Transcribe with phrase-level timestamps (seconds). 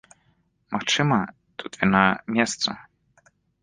[0.75, 1.19] Магчыма,
[1.61, 2.03] тут віна
[2.39, 2.69] месца.